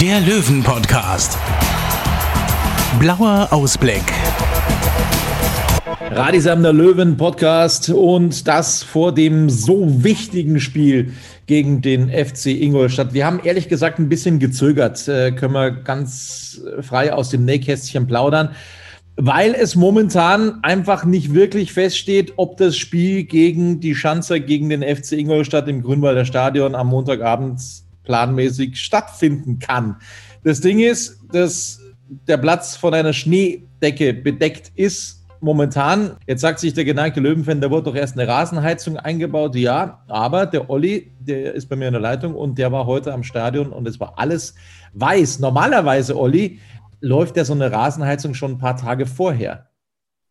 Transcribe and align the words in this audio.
der 0.00 0.20
Löwen-Podcast. 0.20 1.38
Blauer 3.00 3.48
Ausblick. 3.50 4.02
Radisam 6.10 6.62
der 6.62 6.74
Löwen 6.74 7.16
Podcast 7.16 7.88
und 7.88 8.46
das 8.46 8.82
vor 8.82 9.14
dem 9.14 9.48
so 9.48 10.04
wichtigen 10.04 10.60
Spiel 10.60 11.14
gegen 11.46 11.80
den 11.80 12.10
FC 12.10 12.46
Ingolstadt. 12.46 13.14
Wir 13.14 13.24
haben 13.24 13.40
ehrlich 13.42 13.68
gesagt 13.68 13.98
ein 13.98 14.10
bisschen 14.10 14.38
gezögert, 14.38 15.08
äh, 15.08 15.32
können 15.32 15.54
wir 15.54 15.70
ganz 15.70 16.60
frei 16.82 17.14
aus 17.14 17.30
dem 17.30 17.46
Nähkästchen 17.46 18.06
plaudern, 18.06 18.50
weil 19.16 19.54
es 19.54 19.76
momentan 19.76 20.62
einfach 20.62 21.06
nicht 21.06 21.32
wirklich 21.32 21.72
feststeht, 21.72 22.34
ob 22.36 22.58
das 22.58 22.76
Spiel 22.76 23.24
gegen 23.24 23.80
die 23.80 23.94
Schanzer, 23.94 24.40
gegen 24.40 24.68
den 24.68 24.82
FC 24.82 25.12
Ingolstadt 25.12 25.68
im 25.68 25.82
Grünwalder 25.82 26.26
Stadion 26.26 26.74
am 26.74 26.88
Montagabend 26.88 27.85
planmäßig 28.06 28.76
stattfinden 28.76 29.58
kann. 29.58 29.96
Das 30.42 30.60
Ding 30.60 30.78
ist, 30.80 31.20
dass 31.32 31.80
der 32.08 32.38
Platz 32.38 32.76
von 32.76 32.94
einer 32.94 33.12
Schneedecke 33.12 34.14
bedeckt 34.14 34.72
ist 34.74 35.24
momentan. 35.40 36.16
Jetzt 36.26 36.40
sagt 36.40 36.60
sich 36.60 36.72
der 36.72 36.84
geneigte 36.84 37.20
Löwenfan, 37.20 37.60
da 37.60 37.70
wurde 37.70 37.90
doch 37.90 37.96
erst 37.96 38.18
eine 38.18 38.26
Rasenheizung 38.26 38.96
eingebaut. 38.96 39.54
Ja, 39.56 40.02
aber 40.08 40.46
der 40.46 40.70
Olli, 40.70 41.12
der 41.20 41.54
ist 41.54 41.68
bei 41.68 41.76
mir 41.76 41.88
in 41.88 41.92
der 41.92 42.00
Leitung 42.00 42.34
und 42.34 42.58
der 42.58 42.72
war 42.72 42.86
heute 42.86 43.12
am 43.12 43.22
Stadion 43.22 43.72
und 43.72 43.86
es 43.86 44.00
war 44.00 44.14
alles 44.16 44.54
weiß. 44.94 45.40
Normalerweise, 45.40 46.18
Olli, 46.18 46.60
läuft 47.00 47.36
ja 47.36 47.44
so 47.44 47.52
eine 47.52 47.70
Rasenheizung 47.70 48.34
schon 48.34 48.52
ein 48.52 48.58
paar 48.58 48.76
Tage 48.76 49.06
vorher. 49.06 49.68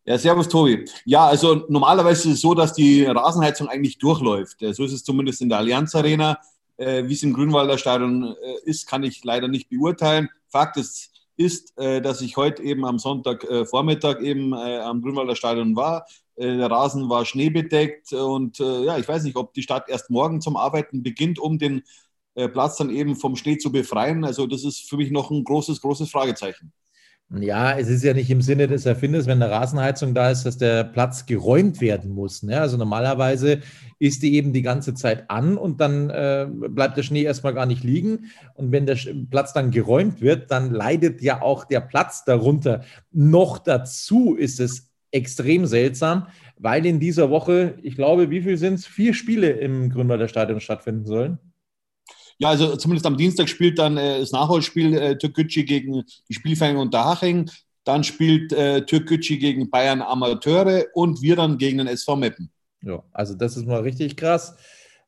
Ja, 0.04 0.16
servus 0.16 0.48
Tobi. 0.48 0.84
Ja, 1.04 1.26
also 1.26 1.64
normalerweise 1.68 2.28
ist 2.28 2.34
es 2.36 2.40
so, 2.40 2.54
dass 2.54 2.72
die 2.72 3.04
Rasenheizung 3.04 3.68
eigentlich 3.68 3.98
durchläuft. 3.98 4.58
So 4.60 4.84
ist 4.84 4.92
es 4.92 5.02
zumindest 5.02 5.42
in 5.42 5.48
der 5.48 5.58
Allianz 5.58 5.94
Arena. 5.94 6.38
Äh, 6.76 7.04
Wie 7.08 7.14
es 7.14 7.22
im 7.22 7.32
Grünwalder 7.32 7.78
Stadion 7.78 8.24
äh, 8.24 8.54
ist, 8.64 8.86
kann 8.86 9.02
ich 9.02 9.24
leider 9.24 9.48
nicht 9.48 9.68
beurteilen. 9.68 10.28
Fakt 10.48 10.76
ist, 10.76 11.10
ist, 11.36 11.76
äh, 11.78 12.00
dass 12.00 12.20
ich 12.20 12.36
heute 12.36 12.62
eben 12.62 12.84
am 12.84 12.98
Sonntagvormittag 12.98 14.20
eben 14.20 14.54
am 14.54 15.02
Grünwalder 15.02 15.36
Stadion 15.36 15.76
war. 15.76 16.06
Der 16.38 16.70
Rasen 16.70 17.08
war 17.08 17.24
schneebedeckt 17.24 18.12
und 18.12 18.58
ja, 18.58 18.98
ich 18.98 19.08
weiß 19.08 19.22
nicht, 19.22 19.36
ob 19.36 19.54
die 19.54 19.62
Stadt 19.62 19.88
erst 19.88 20.10
morgen 20.10 20.42
zum 20.42 20.58
Arbeiten 20.58 21.02
beginnt, 21.02 21.38
um 21.38 21.58
den 21.58 21.82
Platz 22.34 22.76
dann 22.76 22.90
eben 22.90 23.16
vom 23.16 23.36
Schnee 23.36 23.56
zu 23.56 23.72
befreien. 23.72 24.22
Also 24.22 24.46
das 24.46 24.62
ist 24.62 24.86
für 24.86 24.98
mich 24.98 25.10
noch 25.10 25.30
ein 25.30 25.44
großes, 25.44 25.80
großes 25.80 26.10
Fragezeichen. 26.10 26.74
Ja, 27.28 27.76
es 27.76 27.88
ist 27.88 28.04
ja 28.04 28.14
nicht 28.14 28.30
im 28.30 28.40
Sinne 28.40 28.68
des 28.68 28.86
Erfinders, 28.86 29.26
wenn 29.26 29.42
eine 29.42 29.50
Rasenheizung 29.50 30.14
da 30.14 30.30
ist, 30.30 30.44
dass 30.44 30.58
der 30.58 30.84
Platz 30.84 31.26
geräumt 31.26 31.80
werden 31.80 32.12
muss. 32.12 32.44
Ne? 32.44 32.60
Also 32.60 32.76
normalerweise 32.76 33.62
ist 33.98 34.22
die 34.22 34.34
eben 34.34 34.52
die 34.52 34.62
ganze 34.62 34.94
Zeit 34.94 35.28
an 35.28 35.58
und 35.58 35.80
dann 35.80 36.08
äh, 36.08 36.46
bleibt 36.48 36.96
der 36.96 37.02
Schnee 37.02 37.22
erstmal 37.24 37.52
gar 37.52 37.66
nicht 37.66 37.82
liegen. 37.82 38.30
Und 38.54 38.70
wenn 38.70 38.86
der 38.86 38.96
Platz 39.28 39.52
dann 39.52 39.72
geräumt 39.72 40.20
wird, 40.20 40.52
dann 40.52 40.70
leidet 40.70 41.20
ja 41.20 41.42
auch 41.42 41.64
der 41.64 41.80
Platz 41.80 42.24
darunter. 42.24 42.84
Noch 43.10 43.58
dazu 43.58 44.36
ist 44.36 44.60
es 44.60 44.92
extrem 45.10 45.66
seltsam, 45.66 46.28
weil 46.58 46.86
in 46.86 47.00
dieser 47.00 47.28
Woche, 47.30 47.76
ich 47.82 47.96
glaube, 47.96 48.30
wie 48.30 48.42
viel 48.42 48.56
sind 48.56 48.74
es? 48.74 48.86
Vier 48.86 49.14
Spiele 49.14 49.50
im 49.50 49.90
Grünwalder 49.90 50.28
Stadion 50.28 50.60
stattfinden 50.60 51.06
sollen. 51.06 51.38
Ja, 52.38 52.50
also 52.50 52.76
zumindest 52.76 53.06
am 53.06 53.16
Dienstag 53.16 53.48
spielt 53.48 53.78
dann 53.78 53.96
äh, 53.96 54.20
das 54.20 54.32
Nachholspiel 54.32 54.94
äh, 54.96 55.18
Türkgücü 55.18 55.64
gegen 55.64 56.04
die 56.28 56.34
Spielvereinigung 56.34 56.82
Unterhaching. 56.82 57.50
Dann 57.84 58.04
spielt 58.04 58.52
äh, 58.52 58.84
Türkgücü 58.84 59.36
gegen 59.36 59.70
Bayern 59.70 60.02
Amateure 60.02 60.86
und 60.92 61.22
wir 61.22 61.36
dann 61.36 61.56
gegen 61.56 61.78
den 61.78 61.86
SV 61.86 62.16
Meppen. 62.16 62.50
Ja, 62.82 63.02
also 63.12 63.34
das 63.34 63.56
ist 63.56 63.66
mal 63.66 63.80
richtig 63.80 64.16
krass. 64.16 64.56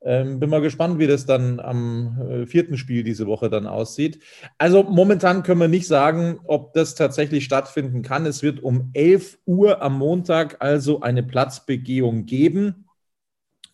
Ähm, 0.01 0.39
bin 0.39 0.49
mal 0.49 0.61
gespannt, 0.61 1.01
wie 1.01 1.09
das 1.09 1.27
dann 1.27 1.59
am 1.59 2.21
äh, 2.21 2.47
vierten 2.47 2.79
Spiel 2.79 3.03
diese 3.03 3.27
Woche 3.27 3.51
dann 3.51 3.67
aussieht. 3.67 4.23
Also 4.57 4.85
momentan 4.85 5.43
können 5.43 5.61
wir 5.61 5.69
nicht 5.69 5.89
sagen, 5.89 6.39
ob 6.45 6.73
das 6.73 6.95
tatsächlich 6.95 7.45
stattfinden 7.45 8.03
kann. 8.03 8.25
Es 8.25 8.43
wird 8.43 8.63
um 8.63 8.91
11 8.95 9.39
Uhr 9.45 9.83
am 9.83 9.99
Montag 9.99 10.57
also 10.61 11.01
eine 11.01 11.25
Platzbegehung 11.25 12.27
geben. 12.27 12.87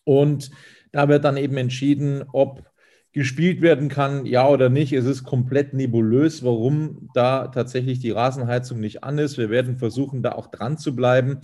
Und 0.04 0.50
da 0.92 1.08
wird 1.08 1.24
dann 1.24 1.36
eben 1.36 1.58
entschieden, 1.58 2.24
ob 2.32 2.62
gespielt 3.14 3.62
werden 3.62 3.88
kann, 3.88 4.26
ja 4.26 4.46
oder 4.48 4.68
nicht. 4.68 4.92
Es 4.92 5.06
ist 5.06 5.22
komplett 5.22 5.72
nebulös, 5.72 6.44
warum 6.44 7.08
da 7.14 7.46
tatsächlich 7.46 8.00
die 8.00 8.10
Rasenheizung 8.10 8.80
nicht 8.80 9.04
an 9.04 9.18
ist. 9.18 9.38
Wir 9.38 9.50
werden 9.50 9.78
versuchen, 9.78 10.22
da 10.22 10.32
auch 10.32 10.48
dran 10.48 10.78
zu 10.78 10.96
bleiben. 10.96 11.40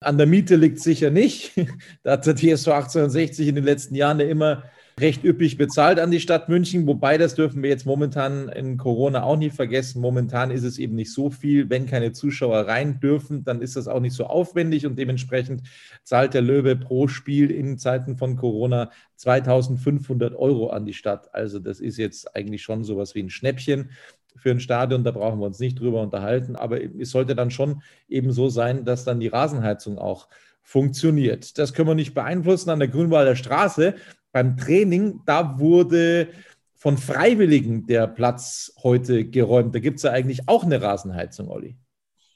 An 0.00 0.18
der 0.18 0.26
Miete 0.26 0.56
liegt 0.56 0.80
sicher 0.80 1.10
nicht. 1.10 1.52
Da 2.02 2.12
hat 2.12 2.26
der 2.26 2.34
TSV 2.34 2.68
1860 2.68 3.48
in 3.48 3.54
den 3.54 3.64
letzten 3.64 3.94
Jahren 3.94 4.18
ja 4.18 4.26
immer 4.26 4.64
recht 4.98 5.24
üppig 5.24 5.58
bezahlt 5.58 6.00
an 6.00 6.10
die 6.10 6.20
Stadt 6.20 6.48
München, 6.48 6.86
wobei 6.86 7.18
das 7.18 7.34
dürfen 7.34 7.62
wir 7.62 7.68
jetzt 7.68 7.84
momentan 7.84 8.48
in 8.48 8.78
Corona 8.78 9.24
auch 9.24 9.36
nicht 9.36 9.54
vergessen. 9.54 10.00
Momentan 10.00 10.50
ist 10.50 10.62
es 10.62 10.78
eben 10.78 10.94
nicht 10.94 11.12
so 11.12 11.28
viel. 11.28 11.68
Wenn 11.68 11.84
keine 11.84 12.12
Zuschauer 12.12 12.60
rein 12.60 12.98
dürfen, 12.98 13.44
dann 13.44 13.60
ist 13.60 13.76
das 13.76 13.88
auch 13.88 14.00
nicht 14.00 14.14
so 14.14 14.24
aufwendig 14.24 14.86
und 14.86 14.98
dementsprechend 14.98 15.64
zahlt 16.02 16.32
der 16.32 16.40
Löwe 16.40 16.76
pro 16.76 17.08
Spiel 17.08 17.50
in 17.50 17.76
Zeiten 17.76 18.16
von 18.16 18.36
Corona 18.36 18.90
2500 19.16 20.34
Euro 20.34 20.70
an 20.70 20.86
die 20.86 20.94
Stadt. 20.94 21.34
Also 21.34 21.58
das 21.58 21.78
ist 21.78 21.98
jetzt 21.98 22.34
eigentlich 22.34 22.62
schon 22.62 22.82
sowas 22.82 23.14
wie 23.14 23.22
ein 23.22 23.30
Schnäppchen 23.30 23.90
für 24.36 24.50
ein 24.50 24.60
Stadion, 24.60 25.04
da 25.04 25.10
brauchen 25.10 25.40
wir 25.40 25.46
uns 25.46 25.58
nicht 25.58 25.78
drüber 25.78 26.02
unterhalten, 26.02 26.56
aber 26.56 26.82
es 26.82 27.10
sollte 27.10 27.34
dann 27.34 27.50
schon 27.50 27.82
eben 28.08 28.32
so 28.32 28.48
sein, 28.48 28.84
dass 28.84 29.04
dann 29.04 29.20
die 29.20 29.28
Rasenheizung 29.28 29.98
auch 29.98 30.28
funktioniert. 30.62 31.58
Das 31.58 31.74
können 31.74 31.88
wir 31.88 31.94
nicht 31.94 32.14
beeinflussen 32.14 32.70
an 32.70 32.78
der 32.78 32.88
Grünwalder 32.88 33.36
Straße 33.36 33.94
beim 34.36 34.58
Training, 34.58 35.22
da 35.24 35.58
wurde 35.58 36.28
von 36.74 36.98
Freiwilligen 36.98 37.86
der 37.86 38.06
Platz 38.06 38.70
heute 38.82 39.24
geräumt. 39.24 39.74
Da 39.74 39.78
gibt 39.78 39.96
es 39.96 40.02
ja 40.02 40.10
eigentlich 40.10 40.46
auch 40.46 40.62
eine 40.62 40.82
Rasenheizung, 40.82 41.48
Olli. 41.48 41.78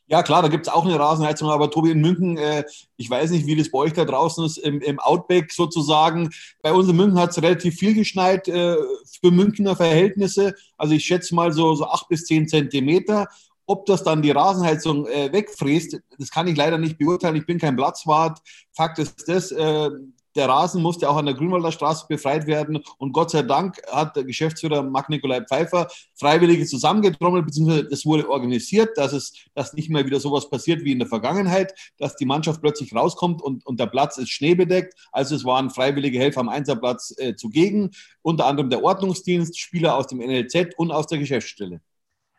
Ja, 0.06 0.22
klar, 0.22 0.40
da 0.40 0.48
gibt 0.48 0.66
es 0.66 0.72
auch 0.72 0.86
eine 0.86 0.98
Rasenheizung, 0.98 1.50
aber 1.50 1.70
Tobi 1.70 1.90
in 1.90 2.00
München, 2.00 2.38
äh, 2.38 2.64
ich 2.96 3.10
weiß 3.10 3.32
nicht, 3.32 3.46
wie 3.46 3.54
das 3.54 3.70
bei 3.70 3.80
euch 3.80 3.92
da 3.92 4.06
draußen 4.06 4.46
ist, 4.46 4.56
im, 4.56 4.80
im 4.80 4.98
Outback 4.98 5.52
sozusagen. 5.52 6.30
Bei 6.62 6.72
uns 6.72 6.88
in 6.88 6.96
München 6.96 7.20
hat 7.20 7.32
es 7.32 7.42
relativ 7.42 7.74
viel 7.74 7.92
geschneit 7.92 8.48
äh, 8.48 8.76
für 9.20 9.30
Münchner 9.30 9.76
Verhältnisse. 9.76 10.54
Also 10.78 10.94
ich 10.94 11.04
schätze 11.04 11.34
mal 11.34 11.52
so, 11.52 11.74
so 11.74 11.84
acht 11.84 12.08
bis 12.08 12.24
zehn 12.24 12.48
Zentimeter. 12.48 13.28
Ob 13.66 13.84
das 13.84 14.02
dann 14.04 14.22
die 14.22 14.30
Rasenheizung 14.30 15.06
äh, 15.06 15.30
wegfräst, 15.34 16.00
das 16.18 16.30
kann 16.30 16.48
ich 16.48 16.56
leider 16.56 16.78
nicht 16.78 16.96
beurteilen. 16.96 17.36
Ich 17.36 17.44
bin 17.44 17.58
kein 17.58 17.76
Platzwart. 17.76 18.40
Fakt 18.72 18.98
ist 18.98 19.28
das, 19.28 19.52
äh, 19.52 19.90
der 20.36 20.48
Rasen 20.48 20.82
musste 20.82 21.08
auch 21.08 21.16
an 21.16 21.26
der 21.26 21.34
Grünwalder 21.34 21.72
Straße 21.72 22.06
befreit 22.08 22.46
werden. 22.46 22.80
Und 22.98 23.12
Gott 23.12 23.30
sei 23.30 23.42
Dank 23.42 23.80
hat 23.90 24.16
der 24.16 24.24
Geschäftsführer 24.24 24.82
Marc-Nikolai 24.82 25.42
Pfeiffer 25.42 25.88
Freiwillige 26.14 26.66
zusammengetrommelt, 26.66 27.46
beziehungsweise 27.46 27.84
das 27.84 28.06
wurde 28.06 28.28
organisiert, 28.28 28.96
dass 28.96 29.12
es 29.12 29.32
dass 29.54 29.72
nicht 29.72 29.90
mehr 29.90 30.06
wieder 30.06 30.20
sowas 30.20 30.48
passiert 30.48 30.84
wie 30.84 30.92
in 30.92 30.98
der 30.98 31.08
Vergangenheit, 31.08 31.74
dass 31.98 32.16
die 32.16 32.26
Mannschaft 32.26 32.60
plötzlich 32.60 32.94
rauskommt 32.94 33.42
und, 33.42 33.66
und 33.66 33.80
der 33.80 33.86
Platz 33.86 34.18
ist 34.18 34.30
schneebedeckt. 34.30 34.94
Also 35.12 35.34
es 35.34 35.44
waren 35.44 35.70
freiwillige 35.70 36.18
Helfer 36.18 36.40
am 36.40 36.48
Einserplatz 36.48 37.14
äh, 37.18 37.34
zugegen, 37.34 37.90
unter 38.22 38.46
anderem 38.46 38.70
der 38.70 38.82
Ordnungsdienst, 38.82 39.58
Spieler 39.58 39.96
aus 39.96 40.06
dem 40.06 40.18
NLZ 40.18 40.74
und 40.76 40.90
aus 40.90 41.06
der 41.06 41.18
Geschäftsstelle. 41.18 41.80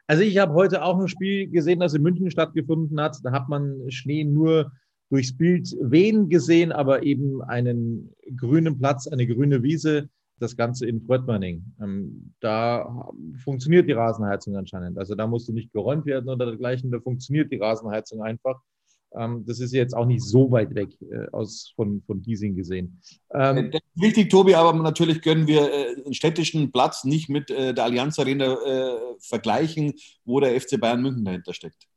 Also 0.08 0.24
ich 0.24 0.38
habe 0.40 0.54
heute 0.54 0.84
auch 0.84 1.00
ein 1.00 1.08
Spiel 1.08 1.48
gesehen, 1.48 1.80
das 1.80 1.94
in 1.94 2.02
München 2.02 2.30
stattgefunden 2.32 3.00
hat. 3.00 3.18
Da 3.24 3.32
hat 3.32 3.48
man 3.48 3.90
Schnee 3.90 4.26
nur 4.26 4.72
durchs 5.12 5.38
Bild 5.38 5.76
wehen 5.82 6.30
gesehen, 6.30 6.72
aber 6.72 7.04
eben 7.04 7.44
einen 7.44 8.14
grünen 8.38 8.80
Platz, 8.80 9.08
eine 9.08 9.28
grüne 9.28 9.62
Wiese 9.62 10.10
das 10.42 10.58
Ganze 10.58 10.88
in 10.88 11.02
Fröttmanning. 11.02 11.64
Ähm, 11.80 12.34
da 12.40 13.12
funktioniert 13.44 13.88
die 13.88 13.94
Rasenheizung 13.94 14.58
anscheinend. 14.58 14.98
Also 14.98 15.16
da 15.16 15.28
musste 15.28 15.54
nicht 15.54 15.72
geräumt 15.72 16.06
werden 16.06 16.30
oder 16.30 16.48
dergleichen, 16.48 16.92
da 16.92 17.00
funktioniert 17.00 17.52
die 17.52 17.58
Rasenheizung 17.58 18.22
einfach. 18.24 18.60
Ähm, 19.14 19.44
das 19.46 19.60
ist 19.60 19.74
jetzt 19.74 19.94
auch 19.96 20.06
nicht 20.06 20.24
so 20.24 20.52
weit 20.52 20.74
weg 20.74 20.90
äh, 21.02 21.28
aus, 21.32 21.74
von, 21.76 22.02
von 22.08 22.22
Giesing 22.22 22.56
gesehen. 22.56 23.02
Ähm, 23.34 23.72
wichtig, 23.96 24.30
Tobi, 24.30 24.56
aber 24.56 24.74
natürlich 24.74 25.22
können 25.22 25.48
wir 25.48 25.72
äh, 25.72 25.96
einen 26.04 26.14
städtischen 26.14 26.72
Platz 26.72 27.04
nicht 27.04 27.30
mit 27.30 27.52
äh, 27.52 27.74
der 27.74 27.84
Allianz 27.84 28.18
Arena 28.18 28.54
äh, 28.54 28.98
vergleichen, 29.20 29.94
wo 30.24 30.40
der 30.40 30.60
FC 30.60 30.80
Bayern 30.80 31.02
München 31.02 31.26
dahinter 31.26 31.54
steckt. 31.54 31.88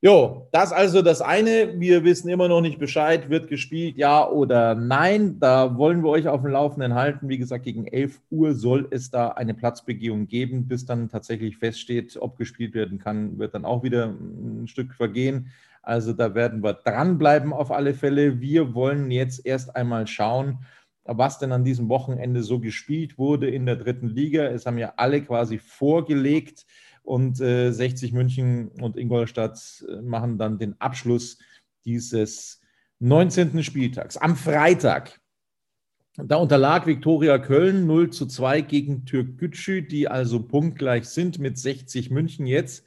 Jo, 0.00 0.46
das 0.52 0.72
also 0.72 1.02
das 1.02 1.20
eine. 1.20 1.80
Wir 1.80 2.04
wissen 2.04 2.28
immer 2.28 2.46
noch 2.46 2.60
nicht 2.60 2.78
Bescheid, 2.78 3.30
wird 3.30 3.48
gespielt, 3.48 3.96
ja 3.96 4.28
oder 4.28 4.76
nein. 4.76 5.40
Da 5.40 5.76
wollen 5.76 6.04
wir 6.04 6.10
euch 6.10 6.28
auf 6.28 6.42
dem 6.42 6.52
Laufenden 6.52 6.94
halten. 6.94 7.28
Wie 7.28 7.36
gesagt, 7.36 7.64
gegen 7.64 7.84
11 7.84 8.20
Uhr 8.30 8.54
soll 8.54 8.86
es 8.92 9.10
da 9.10 9.30
eine 9.30 9.54
Platzbegehung 9.54 10.28
geben, 10.28 10.68
bis 10.68 10.86
dann 10.86 11.08
tatsächlich 11.08 11.56
feststeht, 11.56 12.16
ob 12.20 12.38
gespielt 12.38 12.74
werden 12.74 13.00
kann, 13.00 13.40
wird 13.40 13.54
dann 13.54 13.64
auch 13.64 13.82
wieder 13.82 14.14
ein 14.14 14.68
Stück 14.68 14.94
vergehen. 14.94 15.50
Also 15.82 16.12
da 16.12 16.32
werden 16.32 16.62
wir 16.62 16.74
dranbleiben 16.74 17.52
auf 17.52 17.72
alle 17.72 17.92
Fälle. 17.92 18.40
Wir 18.40 18.74
wollen 18.74 19.10
jetzt 19.10 19.44
erst 19.44 19.74
einmal 19.74 20.06
schauen, 20.06 20.58
was 21.02 21.40
denn 21.40 21.50
an 21.50 21.64
diesem 21.64 21.88
Wochenende 21.88 22.44
so 22.44 22.60
gespielt 22.60 23.18
wurde 23.18 23.50
in 23.50 23.66
der 23.66 23.74
dritten 23.74 24.06
Liga. 24.06 24.44
Es 24.44 24.64
haben 24.64 24.78
ja 24.78 24.92
alle 24.96 25.22
quasi 25.22 25.58
vorgelegt 25.58 26.66
und 27.08 27.40
äh, 27.40 27.72
60 27.72 28.12
München 28.12 28.68
und 28.82 28.98
Ingolstadt 28.98 29.82
äh, 29.88 30.02
machen 30.02 30.36
dann 30.36 30.58
den 30.58 30.78
Abschluss 30.78 31.38
dieses 31.86 32.60
19. 32.98 33.62
Spieltags. 33.62 34.18
Am 34.18 34.36
Freitag, 34.36 35.18
da 36.18 36.36
unterlag 36.36 36.86
Viktoria 36.86 37.38
Köln 37.38 37.86
0 37.86 38.10
zu 38.10 38.26
2 38.26 38.60
gegen 38.60 39.06
Türk 39.06 39.38
Gütschü, 39.38 39.82
die 39.82 40.06
also 40.06 40.42
punktgleich 40.42 41.08
sind 41.08 41.38
mit 41.38 41.56
60 41.56 42.10
München 42.10 42.46
jetzt. 42.46 42.84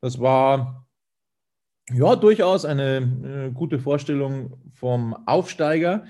Das 0.00 0.20
war 0.20 0.86
ja 1.92 2.14
durchaus 2.14 2.64
eine 2.64 3.48
äh, 3.48 3.50
gute 3.50 3.80
Vorstellung 3.80 4.56
vom 4.72 5.14
Aufsteiger. 5.26 6.04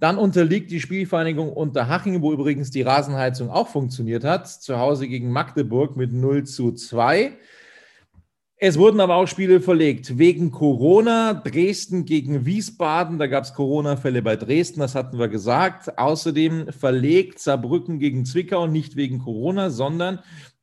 Dann 0.00 0.16
unterliegt 0.16 0.70
die 0.70 0.80
Spielvereinigung 0.80 1.52
Unterhaching, 1.52 2.22
wo 2.22 2.32
übrigens 2.32 2.70
die 2.70 2.82
Rasenheizung 2.82 3.50
auch 3.50 3.68
funktioniert 3.68 4.24
hat, 4.24 4.48
zu 4.48 4.78
Hause 4.78 5.06
gegen 5.06 5.30
Magdeburg 5.30 5.96
mit 5.96 6.12
0 6.12 6.44
zu 6.44 6.72
2. 6.72 7.36
Es 8.62 8.78
wurden 8.78 9.00
aber 9.00 9.16
auch 9.16 9.26
Spiele 9.26 9.60
verlegt. 9.60 10.18
Wegen 10.18 10.50
Corona, 10.50 11.34
Dresden 11.34 12.04
gegen 12.04 12.44
Wiesbaden, 12.44 13.18
da 13.18 13.26
gab 13.26 13.44
es 13.44 13.54
Corona-Fälle 13.54 14.20
bei 14.20 14.36
Dresden, 14.36 14.80
das 14.80 14.94
hatten 14.94 15.18
wir 15.18 15.28
gesagt. 15.28 15.98
Außerdem 15.98 16.72
verlegt 16.72 17.38
Saarbrücken 17.38 17.98
gegen 17.98 18.24
Zwickau, 18.24 18.66
nicht 18.66 18.96
wegen 18.96 19.18
Corona, 19.18 19.70
sondern 19.70 20.20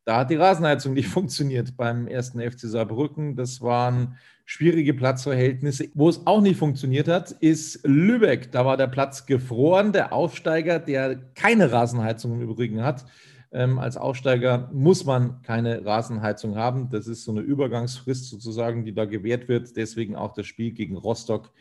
da 0.07 0.19
hat 0.19 0.29
die 0.29 0.35
Rasenheizung 0.35 0.93
nicht 0.95 1.09
funktioniert 1.09 1.75
beim 1.75 2.07
ersten 2.07 2.39
FC 2.39 2.61
Saarbrücken. 2.61 3.35
Das 3.35 3.61
waren 3.61 4.15
schwierige 4.45 4.93
Platzverhältnisse. 4.93 5.89
Wo 5.95 6.07
es 6.07 6.25
auch 6.25 6.39
nicht 6.39 6.57
funktioniert 6.57 7.09
hat, 7.09 7.31
ist 7.31 7.85
Lübeck. 7.85 8.53
Da 8.53 8.65
war 8.65 8.77
der 8.77 8.87
Platz 8.87 9.25
gefroren. 9.25 9.91
Der 9.91 10.13
Aufsteiger, 10.13 10.79
der 10.79 11.17
keine 11.35 11.73
Rasenheizung 11.73 12.35
im 12.35 12.41
Übrigen 12.41 12.83
hat, 12.83 13.05
ähm, 13.51 13.79
als 13.79 13.97
Aufsteiger 13.97 14.69
muss 14.71 15.03
man 15.03 15.41
keine 15.41 15.85
Rasenheizung 15.85 16.55
haben. 16.55 16.89
Das 16.89 17.07
ist 17.07 17.25
so 17.25 17.31
eine 17.31 17.41
Übergangsfrist 17.41 18.29
sozusagen, 18.29 18.85
die 18.85 18.93
da 18.93 19.03
gewährt 19.03 19.49
wird. 19.49 19.75
Deswegen 19.75 20.15
auch 20.15 20.33
das 20.33 20.47
Spiel 20.47 20.71
gegen 20.71 20.95
Rostock 20.95 21.51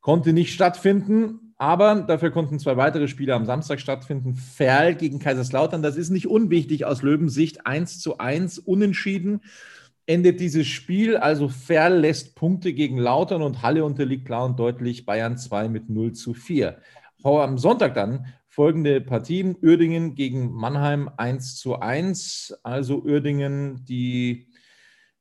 konnte 0.00 0.32
nicht 0.32 0.52
stattfinden. 0.52 1.47
Aber 1.58 1.96
dafür 1.96 2.30
konnten 2.30 2.60
zwei 2.60 2.76
weitere 2.76 3.08
Spiele 3.08 3.34
am 3.34 3.44
Samstag 3.44 3.80
stattfinden. 3.80 4.34
Ferl 4.36 4.94
gegen 4.94 5.18
Kaiserslautern. 5.18 5.82
Das 5.82 5.96
ist 5.96 6.10
nicht 6.10 6.28
unwichtig 6.28 6.84
aus 6.84 7.02
Löwensicht. 7.02 7.66
1 7.66 7.98
zu 7.98 8.18
1 8.18 8.60
unentschieden 8.60 9.40
endet 10.06 10.38
dieses 10.38 10.68
Spiel. 10.68 11.16
Also 11.16 11.48
Ferl 11.48 11.98
lässt 11.98 12.36
Punkte 12.36 12.72
gegen 12.72 12.96
Lautern 12.96 13.42
und 13.42 13.62
Halle 13.62 13.84
unterliegt 13.84 14.24
klar 14.24 14.44
und 14.44 14.58
deutlich 14.58 15.04
Bayern 15.04 15.36
2 15.36 15.68
mit 15.68 15.90
0 15.90 16.12
zu 16.12 16.32
4. 16.32 16.78
Am 17.24 17.58
Sonntag 17.58 17.94
dann 17.94 18.26
folgende 18.46 19.00
Partien. 19.00 19.56
Uerdingen 19.60 20.14
gegen 20.14 20.52
Mannheim 20.52 21.10
1 21.16 21.56
zu 21.56 21.80
1. 21.80 22.58
Also 22.62 23.02
Uerdingen, 23.02 23.84
die, 23.84 24.47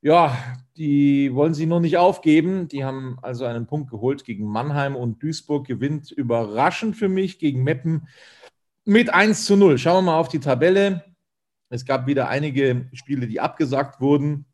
ja, 0.07 0.38
die 0.77 1.36
wollen 1.36 1.54
sie 1.54 1.65
noch 1.65 1.81
nicht 1.81 1.98
aufgeben. 1.98 2.69
Die 2.69 2.86
haben 2.86 3.19
also 3.21 3.44
einen 3.44 3.68
Punkt 3.68 3.89
geholt 3.89 4.24
gegen 4.24 4.45
Mannheim 4.45 4.95
und 4.95 5.21
Duisburg 5.21 5.68
gewinnt 5.68 6.12
überraschend 6.12 6.95
für 6.95 7.09
mich 7.09 7.39
gegen 7.39 7.62
Meppen 7.62 8.07
mit 8.86 9.13
1 9.13 9.44
zu 9.44 9.57
0. 9.57 9.77
Schauen 9.77 10.06
wir 10.06 10.12
mal 10.13 10.18
auf 10.18 10.30
die 10.30 10.39
Tabelle. 10.39 11.04
Es 11.68 11.83
gab 11.83 12.07
wieder 12.07 12.30
einige 12.30 12.88
Spiele, 12.94 13.27
die 13.27 13.42
abgesagt 13.42 14.00
wurden. 14.00 14.45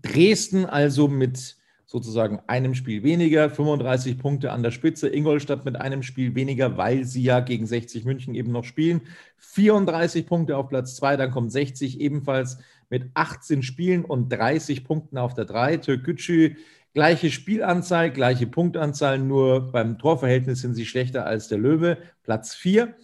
Dresden 0.00 0.64
also 0.64 1.06
mit 1.06 1.58
sozusagen 1.84 2.40
einem 2.46 2.74
Spiel 2.74 3.02
weniger, 3.02 3.50
35 3.50 4.16
Punkte 4.16 4.52
an 4.52 4.62
der 4.62 4.70
Spitze. 4.70 5.10
Ingolstadt 5.10 5.66
mit 5.66 5.76
einem 5.76 6.02
Spiel 6.02 6.34
weniger, 6.34 6.78
weil 6.78 7.04
sie 7.04 7.22
ja 7.22 7.40
gegen 7.40 7.66
60 7.66 8.06
München 8.06 8.34
eben 8.34 8.52
noch 8.52 8.64
spielen. 8.64 9.02
34 9.36 10.26
Punkte 10.26 10.56
auf 10.56 10.70
Platz 10.70 10.96
2, 10.96 11.18
dann 11.18 11.30
kommt 11.30 11.52
60 11.52 12.00
ebenfalls 12.00 12.56
mit 12.92 13.10
18 13.14 13.62
Spielen 13.62 14.04
und 14.04 14.28
30 14.28 14.84
Punkten 14.84 15.16
auf 15.16 15.32
der 15.32 15.46
3. 15.46 15.78
Türkgücü 15.78 16.56
gleiche 16.92 17.30
Spielanzahl, 17.30 18.10
gleiche 18.10 18.46
Punktanzahl, 18.46 19.18
nur 19.18 19.72
beim 19.72 19.98
Torverhältnis 19.98 20.60
sind 20.60 20.74
sie 20.74 20.84
schlechter 20.84 21.24
als 21.24 21.48
der 21.48 21.56
Löwe, 21.56 21.96
Platz 22.22 22.54
4. 22.54 22.94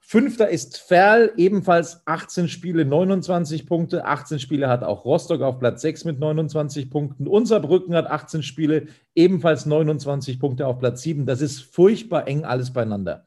Fünfter 0.00 0.48
ist 0.48 0.78
Ferl, 0.78 1.32
ebenfalls 1.36 2.06
18 2.06 2.48
Spiele, 2.48 2.86
29 2.86 3.66
Punkte. 3.66 4.06
18 4.06 4.38
Spiele 4.38 4.68
hat 4.68 4.82
auch 4.82 5.04
Rostock 5.04 5.42
auf 5.42 5.58
Platz 5.58 5.82
6 5.82 6.06
mit 6.06 6.18
29 6.18 6.88
Punkten. 6.90 7.26
Unser 7.26 7.60
Brücken 7.60 7.94
hat 7.94 8.06
18 8.06 8.42
Spiele, 8.42 8.86
ebenfalls 9.14 9.66
29 9.66 10.38
Punkte 10.38 10.66
auf 10.66 10.78
Platz 10.78 11.02
7. 11.02 11.26
Das 11.26 11.42
ist 11.42 11.60
furchtbar 11.60 12.26
eng 12.28 12.44
alles 12.44 12.72
beieinander. 12.72 13.24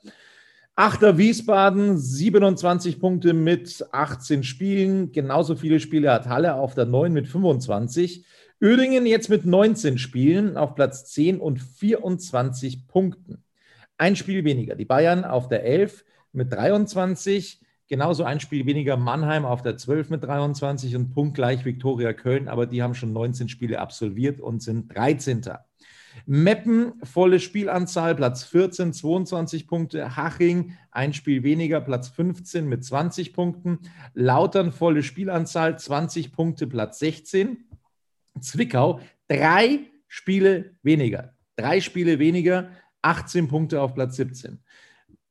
Achter 0.80 1.18
Wiesbaden, 1.18 1.98
27 1.98 3.00
Punkte 3.00 3.34
mit 3.34 3.84
18 3.92 4.44
Spielen. 4.44 5.12
Genauso 5.12 5.56
viele 5.56 5.80
Spiele 5.80 6.12
hat 6.12 6.28
Halle 6.28 6.54
auf 6.54 6.76
der 6.76 6.86
9 6.86 7.12
mit 7.12 7.28
25. 7.28 8.24
Ödingen 8.62 9.08
jetzt 9.08 9.28
mit 9.28 9.44
19 9.44 9.98
Spielen 9.98 10.56
auf 10.56 10.76
Platz 10.76 11.06
10 11.06 11.40
und 11.40 11.60
24 11.60 12.86
Punkten. 12.88 13.44
Ein 13.98 14.16
Spiel 14.16 14.44
weniger. 14.44 14.76
Die 14.76 14.86
Bayern 14.86 15.26
auf 15.26 15.48
der 15.48 15.66
11 15.66 16.06
mit 16.32 16.54
23. 16.54 17.60
Genauso 17.88 18.24
ein 18.24 18.40
Spiel 18.40 18.68
weniger 18.68 18.98
Mannheim 18.98 19.46
auf 19.46 19.64
der 19.64 19.78
12 19.78 20.12
mit 20.12 20.24
23 20.26 20.96
und 20.96 21.10
punktgleich 21.12 21.66
Viktoria 21.66 22.14
Köln, 22.14 22.48
aber 22.48 22.68
die 22.68 22.84
haben 22.84 22.94
schon 22.94 23.14
19 23.14 23.50
Spiele 23.50 23.80
absolviert 23.80 24.40
und 24.40 24.62
sind 24.62 24.96
13. 24.96 25.42
Meppen, 26.26 26.94
volle 27.04 27.40
Spielanzahl, 27.40 28.16
Platz 28.16 28.44
14, 28.44 28.94
22 28.94 29.68
Punkte. 29.68 30.16
Haching, 30.16 30.74
ein 30.92 31.14
Spiel 31.14 31.44
weniger, 31.44 31.82
Platz 31.82 32.10
15 32.10 32.68
mit 32.68 32.84
20 32.84 33.34
Punkten. 33.34 33.80
Lautern, 34.14 34.72
volle 34.72 35.04
Spielanzahl, 35.04 35.78
20 35.78 36.32
Punkte, 36.32 36.68
Platz 36.68 37.00
16. 37.00 37.66
Zwickau, 38.42 39.00
drei 39.28 39.88
Spiele 40.08 40.76
weniger. 40.84 41.34
Drei 41.56 41.82
Spiele 41.82 42.20
weniger, 42.20 42.70
18 43.02 43.48
Punkte 43.48 43.82
auf 43.82 43.94
Platz 43.94 44.16
17. 44.16 44.60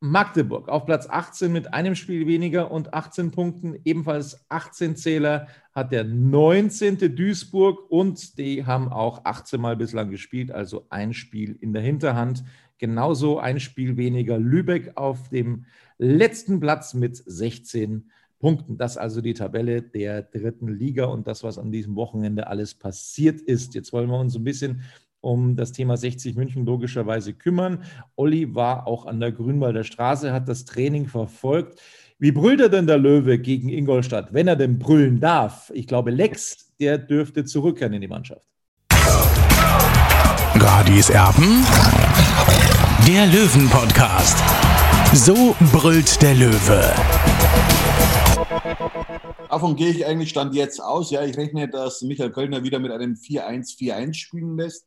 Magdeburg 0.00 0.68
auf 0.68 0.84
Platz 0.84 1.08
18 1.08 1.50
mit 1.50 1.72
einem 1.72 1.94
Spiel 1.94 2.26
weniger 2.26 2.70
und 2.70 2.92
18 2.92 3.30
Punkten, 3.30 3.76
ebenfalls 3.84 4.44
18 4.50 4.94
Zähler 4.94 5.48
hat 5.72 5.90
der 5.90 6.04
19. 6.04 7.16
Duisburg 7.16 7.90
und 7.90 8.38
die 8.38 8.66
haben 8.66 8.88
auch 8.88 9.24
18 9.24 9.60
Mal 9.60 9.76
bislang 9.76 10.10
gespielt, 10.10 10.50
also 10.52 10.86
ein 10.90 11.14
Spiel 11.14 11.56
in 11.60 11.72
der 11.72 11.82
Hinterhand. 11.82 12.44
Genauso 12.78 13.38
ein 13.38 13.58
Spiel 13.58 13.96
weniger 13.96 14.38
Lübeck 14.38 14.92
auf 14.96 15.30
dem 15.30 15.64
letzten 15.96 16.60
Platz 16.60 16.92
mit 16.92 17.16
16 17.16 18.10
Punkten. 18.38 18.76
Das 18.76 18.98
also 18.98 19.22
die 19.22 19.32
Tabelle 19.32 19.80
der 19.80 20.22
dritten 20.22 20.68
Liga 20.68 21.06
und 21.06 21.26
das, 21.26 21.42
was 21.42 21.56
an 21.56 21.72
diesem 21.72 21.96
Wochenende 21.96 22.48
alles 22.48 22.74
passiert 22.74 23.40
ist. 23.40 23.74
Jetzt 23.74 23.94
wollen 23.94 24.10
wir 24.10 24.18
uns 24.18 24.36
ein 24.36 24.44
bisschen 24.44 24.82
um 25.20 25.56
das 25.56 25.72
Thema 25.72 25.96
60 25.96 26.36
München 26.36 26.64
logischerweise 26.64 27.34
kümmern. 27.34 27.84
Olli 28.14 28.54
war 28.54 28.86
auch 28.86 29.06
an 29.06 29.20
der 29.20 29.32
Grünwalder 29.32 29.84
Straße, 29.84 30.32
hat 30.32 30.48
das 30.48 30.64
Training 30.64 31.06
verfolgt. 31.06 31.80
Wie 32.18 32.32
brüllt 32.32 32.60
er 32.60 32.68
denn 32.68 32.86
der 32.86 32.98
Löwe 32.98 33.38
gegen 33.38 33.68
Ingolstadt, 33.68 34.32
wenn 34.32 34.48
er 34.48 34.56
denn 34.56 34.78
brüllen 34.78 35.20
darf? 35.20 35.70
Ich 35.74 35.86
glaube, 35.86 36.10
Lex, 36.10 36.72
der 36.80 36.96
dürfte 36.98 37.44
zurückkehren 37.44 37.92
in 37.92 38.00
die 38.00 38.08
Mannschaft. 38.08 38.46
Radis 40.54 41.10
Erben, 41.10 41.64
der 43.06 43.26
Löwen-Podcast. 43.26 44.38
So 45.12 45.54
brüllt 45.72 46.22
der 46.22 46.34
Löwe. 46.34 46.94
Davon 49.50 49.76
gehe 49.76 49.90
ich 49.90 50.06
eigentlich 50.06 50.30
Stand 50.30 50.54
jetzt 50.54 50.80
aus. 50.80 51.10
Ja, 51.10 51.22
ich 51.24 51.36
rechne, 51.36 51.68
dass 51.68 52.02
Michael 52.02 52.30
Kölner 52.30 52.62
wieder 52.62 52.78
mit 52.78 52.90
einem 52.90 53.14
4-1-4-1 53.14 54.14
spielen 54.14 54.56
lässt. 54.56 54.86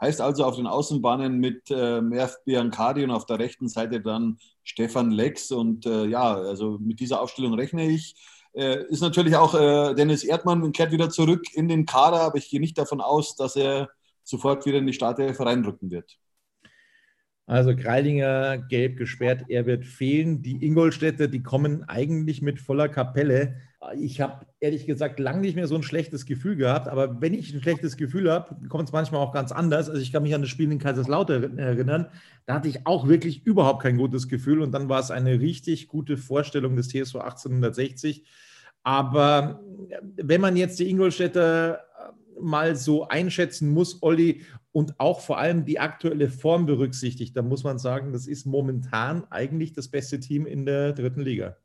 Heißt 0.00 0.20
also 0.20 0.44
auf 0.44 0.56
den 0.56 0.66
Außenbahnen 0.66 1.38
mit 1.38 1.70
äh, 1.70 2.00
Merv 2.00 2.36
Biancardi 2.44 3.04
und 3.04 3.10
auf 3.10 3.26
der 3.26 3.38
rechten 3.38 3.68
Seite 3.68 4.00
dann 4.00 4.38
Stefan 4.62 5.10
Lex. 5.10 5.50
Und 5.50 5.86
äh, 5.86 6.06
ja, 6.06 6.34
also 6.34 6.78
mit 6.80 7.00
dieser 7.00 7.20
Aufstellung 7.20 7.54
rechne 7.54 7.88
ich. 7.88 8.14
Äh, 8.54 8.84
ist 8.88 9.00
natürlich 9.00 9.36
auch 9.36 9.54
äh, 9.54 9.94
Dennis 9.94 10.24
Erdmann 10.24 10.72
kehrt 10.72 10.92
wieder 10.92 11.10
zurück 11.10 11.44
in 11.54 11.68
den 11.68 11.84
Kader, 11.86 12.20
aber 12.20 12.38
ich 12.38 12.48
gehe 12.48 12.60
nicht 12.60 12.78
davon 12.78 13.00
aus, 13.00 13.36
dass 13.36 13.56
er 13.56 13.90
sofort 14.24 14.66
wieder 14.66 14.78
in 14.78 14.86
die 14.86 14.92
Startelf 14.92 15.40
reinrücken 15.40 15.90
wird. 15.90 16.18
Also 17.48 17.74
Kreilinger 17.74 18.58
gelb 18.58 18.98
gesperrt, 18.98 19.46
er 19.48 19.64
wird 19.64 19.86
fehlen. 19.86 20.42
Die 20.42 20.62
Ingolstädter, 20.66 21.28
die 21.28 21.42
kommen 21.42 21.82
eigentlich 21.88 22.42
mit 22.42 22.60
voller 22.60 22.90
Kapelle. 22.90 23.56
Ich 23.96 24.20
habe 24.20 24.44
ehrlich 24.60 24.84
gesagt 24.84 25.18
lange 25.18 25.40
nicht 25.40 25.56
mehr 25.56 25.66
so 25.66 25.74
ein 25.74 25.82
schlechtes 25.82 26.26
Gefühl 26.26 26.56
gehabt, 26.56 26.88
aber 26.88 27.22
wenn 27.22 27.32
ich 27.32 27.54
ein 27.54 27.62
schlechtes 27.62 27.96
Gefühl 27.96 28.30
habe, 28.30 28.68
kommt 28.68 28.88
es 28.88 28.92
manchmal 28.92 29.22
auch 29.22 29.32
ganz 29.32 29.50
anders. 29.50 29.88
Also 29.88 30.02
ich 30.02 30.12
kann 30.12 30.24
mich 30.24 30.34
an 30.34 30.42
das 30.42 30.50
Spiel 30.50 30.70
in 30.70 30.78
Kaiserslautern 30.78 31.56
erinnern, 31.56 32.08
da 32.44 32.54
hatte 32.54 32.68
ich 32.68 32.86
auch 32.86 33.08
wirklich 33.08 33.46
überhaupt 33.46 33.82
kein 33.82 33.96
gutes 33.96 34.28
Gefühl 34.28 34.60
und 34.60 34.72
dann 34.72 34.90
war 34.90 35.00
es 35.00 35.10
eine 35.10 35.40
richtig 35.40 35.88
gute 35.88 36.18
Vorstellung 36.18 36.76
des 36.76 36.88
TSV 36.88 37.14
1860. 37.14 38.26
Aber 38.82 39.62
wenn 40.16 40.42
man 40.42 40.54
jetzt 40.54 40.78
die 40.80 40.90
Ingolstädter 40.90 41.80
mal 42.40 42.76
so 42.76 43.08
einschätzen 43.08 43.70
muss, 43.70 44.02
Olli, 44.02 44.42
und 44.78 45.00
auch 45.00 45.18
vor 45.18 45.38
allem 45.38 45.64
die 45.64 45.80
aktuelle 45.80 46.30
Form 46.30 46.64
berücksichtigt, 46.64 47.36
dann 47.36 47.48
muss 47.48 47.64
man 47.64 47.80
sagen, 47.80 48.12
das 48.12 48.28
ist 48.28 48.46
momentan 48.46 49.24
eigentlich 49.28 49.72
das 49.72 49.88
beste 49.88 50.20
Team 50.20 50.46
in 50.46 50.64
der 50.66 50.92
dritten 50.92 51.20
Liga. 51.20 51.56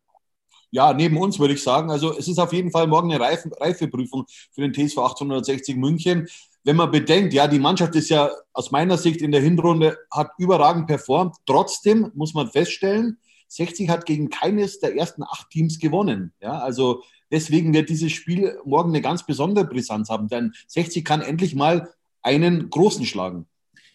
Ja, 0.72 0.94
neben 0.96 1.16
uns 1.18 1.38
würde 1.38 1.54
ich 1.54 1.62
sagen. 1.62 1.92
Also 1.92 2.18
es 2.18 2.28
ist 2.28 2.40
auf 2.40 2.52
jeden 2.54 2.72
Fall 2.72 2.88
morgen 2.88 3.14
eine 3.14 3.24
Reife, 3.24 3.52
Reifeprüfung 3.62 4.26
für 4.52 4.62
den 4.62 4.74
TSV 4.74 4.98
1860 4.98 5.76
München. 5.76 6.28
Wenn 6.64 6.76
man 6.76 6.90
bedenkt, 6.90 7.36
ja, 7.36 7.48
die 7.48 7.60
Mannschaft 7.60 7.94
ist 7.94 8.10
ja 8.10 8.32
aus 8.52 8.72
meiner 8.72 8.98
Sicht 8.98 9.22
in 9.22 9.32
der 9.32 9.42
Hinrunde, 9.42 9.96
hat 10.10 10.32
überragend 10.40 10.88
performt. 10.88 11.36
Trotzdem 11.46 12.12
muss 12.16 12.34
man 12.34 12.50
feststellen, 12.50 13.20
60 13.48 13.90
hat 13.90 14.08
gegen 14.08 14.32
keines 14.32 14.80
der 14.80 14.96
ersten 14.96 15.22
acht 15.22 15.52
Teams 15.52 15.78
gewonnen. 15.78 16.34
Ja, 16.42 16.58
also 16.58 17.04
deswegen 17.32 17.76
wird 17.76 17.90
dieses 17.90 18.12
Spiel 18.12 18.58
morgen 18.66 18.90
eine 18.90 19.02
ganz 19.02 19.24
besondere 19.24 19.66
Brisanz 19.66 20.10
haben, 20.10 20.30
denn 20.30 20.54
60 20.66 21.06
kann 21.06 21.22
endlich 21.22 21.54
mal 21.54 21.94
einen 22.24 22.70
großen 22.70 23.06
schlagen. 23.06 23.46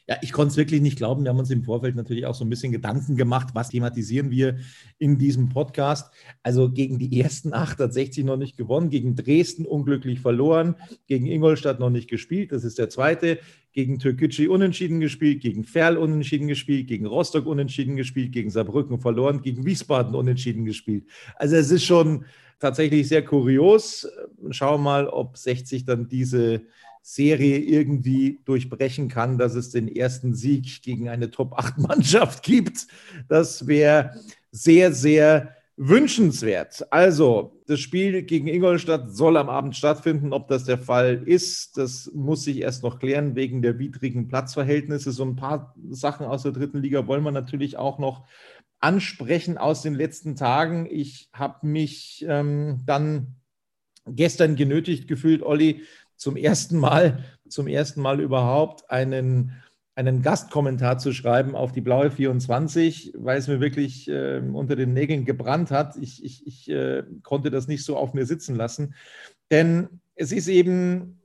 Ja, 0.08 0.16
ich 0.23 0.32
konnte 0.32 0.52
es 0.52 0.56
wirklich 0.56 0.80
nicht 0.80 0.97
glauben. 0.97 1.23
Wir 1.23 1.30
haben 1.30 1.38
uns 1.38 1.50
im 1.50 1.64
Vorfeld 1.64 1.94
natürlich 1.94 2.25
auch 2.25 2.35
so 2.35 2.42
ein 2.42 2.49
bisschen 2.49 2.73
Gedanken 2.73 3.16
gemacht, 3.16 3.49
was 3.52 3.68
thematisieren 3.68 4.30
wir 4.30 4.56
in 4.99 5.18
diesem 5.18 5.50
Podcast. 5.50 6.11
Also 6.42 6.70
gegen 6.70 6.99
die 6.99 7.20
ersten 7.20 7.52
acht 7.52 7.78
hat 7.78 7.92
60 7.92 8.25
noch 8.25 8.38
nicht 8.38 8.56
gewonnen, 8.56 8.88
gegen 8.88 9.16
Dresden 9.16 9.66
unglücklich 9.66 10.20
verloren, 10.20 10.76
gegen 11.08 11.26
Ingolstadt 11.26 11.78
noch 11.78 11.90
nicht 11.90 12.08
gespielt, 12.08 12.52
das 12.52 12.64
ist 12.64 12.78
der 12.78 12.88
zweite, 12.88 13.38
gegen 13.73 13.99
Türkgücü 13.99 14.49
unentschieden 14.49 14.99
gespielt, 14.99 15.42
gegen 15.42 15.64
Ferl 15.64 15.99
unentschieden 15.99 16.49
gespielt, 16.49 16.88
gegen 16.88 17.04
Rostock 17.04 17.44
unentschieden 17.44 17.97
gespielt, 17.97 18.32
gegen 18.32 18.49
Saarbrücken 18.49 19.00
verloren, 19.00 19.42
gegen 19.42 19.66
Wiesbaden 19.66 20.14
unentschieden 20.14 20.64
gespielt. 20.64 21.04
Also 21.37 21.56
es 21.56 21.70
ist 21.70 21.85
schon 21.85 22.25
tatsächlich 22.61 23.08
sehr 23.08 23.23
kurios. 23.23 24.08
Schauen 24.52 24.80
wir 24.80 24.85
mal, 24.85 25.06
ob 25.06 25.37
60 25.37 25.85
dann 25.85 26.08
diese 26.08 26.62
Serie 27.02 27.59
irgendwie 27.59 28.40
durchbrechen 28.45 29.09
kann, 29.09 29.38
dass 29.38 29.55
es 29.55 29.71
den 29.71 29.88
ersten 29.88 30.35
Sieg 30.35 30.83
gegen 30.83 31.09
eine 31.09 31.31
Top-8-Mannschaft 31.31 32.43
gibt. 32.43 32.87
Das 33.28 33.67
wäre 33.67 34.12
sehr, 34.50 34.93
sehr 34.93 35.55
wünschenswert. 35.78 36.93
Also, 36.93 37.62
das 37.67 37.78
Spiel 37.78 38.23
gegen 38.23 38.49
Ingolstadt 38.49 39.14
soll 39.14 39.37
am 39.37 39.49
Abend 39.49 39.76
stattfinden. 39.76 40.33
Ob 40.33 40.49
das 40.49 40.64
der 40.64 40.78
Fall 40.78 41.23
ist, 41.25 41.78
das 41.78 42.11
muss 42.12 42.43
sich 42.43 42.61
erst 42.61 42.83
noch 42.83 42.99
klären 42.99 43.37
wegen 43.37 43.62
der 43.62 43.78
widrigen 43.78 44.26
Platzverhältnisse. 44.26 45.12
So 45.12 45.25
ein 45.25 45.37
paar 45.37 45.75
Sachen 45.90 46.26
aus 46.26 46.43
der 46.43 46.52
dritten 46.52 46.83
Liga 46.83 47.07
wollen 47.07 47.23
wir 47.23 47.31
natürlich 47.31 47.76
auch 47.76 47.99
noch 47.99 48.26
ansprechen 48.81 49.57
aus 49.57 49.83
den 49.83 49.95
letzten 49.95 50.35
Tagen. 50.35 50.88
Ich 50.90 51.31
habe 51.33 51.67
mich 51.67 52.25
ähm, 52.28 52.81
dann 52.85 53.37
gestern 54.07 54.57
genötigt 54.57 55.07
gefühlt, 55.07 55.43
Olli, 55.43 55.83
zum 56.19 56.37
ersten 56.37 56.79
Mal, 56.79 57.25
zum 57.49 57.67
ersten 57.69 58.03
Mal 58.03 58.21
überhaupt 58.21 58.91
einen, 58.91 59.53
einen 59.95 60.21
Gastkommentar 60.21 60.99
zu 60.99 61.13
schreiben 61.13 61.55
auf 61.55 61.73
die 61.73 61.81
blaue 61.81 62.11
24, 62.11 63.15
weil 63.17 63.39
es 63.39 63.49
mir 63.49 63.61
wirklich 63.61 64.09
äh, 64.09 64.43
unter 64.53 64.77
den 64.77 64.93
Nägeln 64.93 65.25
gebrannt 65.25 65.71
hat. 65.71 65.97
Ich, 65.97 66.23
ich, 66.23 66.47
ich 66.47 66.69
äh, 66.71 67.05
konnte 67.23 67.51
das 67.51 67.69
nicht 67.69 67.85
so 67.85 67.97
auf 67.97 68.13
mir 68.13 68.27
sitzen 68.27 68.57
lassen. 68.57 68.95
Denn 69.51 69.89
es 70.15 70.33
ist 70.33 70.49
eben 70.49 71.21